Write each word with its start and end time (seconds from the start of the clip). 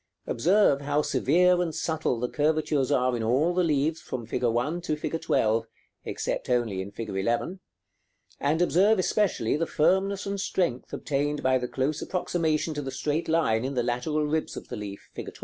Observe 0.25 0.81
how 0.81 1.03
severe 1.03 1.61
and 1.61 1.75
subtle 1.75 2.19
the 2.19 2.27
curvatures 2.27 2.91
are 2.91 3.15
in 3.15 3.21
all 3.21 3.53
the 3.53 3.63
leaves 3.63 4.01
from 4.01 4.25
fig. 4.25 4.41
1 4.41 4.81
to 4.81 4.95
fig. 4.95 5.21
12, 5.21 5.67
except 6.05 6.49
only 6.49 6.81
in 6.81 6.89
fig. 6.89 7.09
11; 7.09 7.59
and 8.39 8.61
observe 8.63 8.97
especially 8.97 9.55
the 9.55 9.67
firmness 9.67 10.25
and 10.25 10.41
strength 10.41 10.91
obtained 10.91 11.43
by 11.43 11.59
the 11.59 11.67
close 11.67 12.01
approximation 12.01 12.73
to 12.73 12.81
the 12.81 12.89
straight 12.89 13.29
line 13.29 13.63
in 13.63 13.75
the 13.75 13.83
lateral 13.83 14.25
ribs 14.25 14.57
of 14.57 14.69
the 14.69 14.75
leaf, 14.75 15.07
fig. 15.13 15.31